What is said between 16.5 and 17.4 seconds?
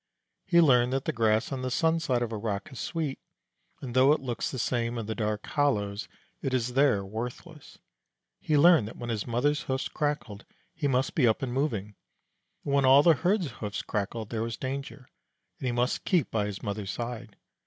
mother's side.